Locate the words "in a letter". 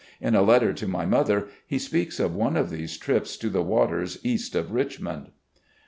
0.19-0.73